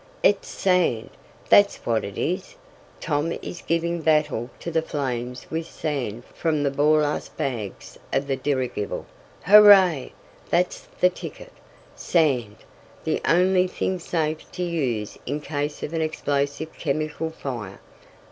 "It's 0.23 0.47
sand, 0.47 1.11
that's 1.47 1.75
what 1.85 2.03
it 2.03 2.17
is! 2.17 2.55
Tom 2.99 3.31
is 3.43 3.61
giving 3.61 4.01
battle 4.01 4.49
to 4.59 4.71
the 4.71 4.81
flames 4.81 5.45
with 5.51 5.67
sand 5.67 6.23
from 6.33 6.63
the 6.63 6.71
ballast 6.71 7.37
bags 7.37 7.99
of 8.11 8.25
the 8.25 8.35
dirigible! 8.35 9.05
Hurray? 9.43 10.13
That's 10.49 10.87
the 10.99 11.09
ticket! 11.09 11.53
Sand! 11.95 12.55
The 13.03 13.21
only 13.27 13.67
thing 13.67 13.99
safe 13.99 14.51
to 14.53 14.63
use 14.63 15.19
in 15.27 15.39
case 15.39 15.83
of 15.83 15.93
an 15.93 16.01
explosive 16.01 16.73
chemical 16.79 17.29
fire. 17.29 17.79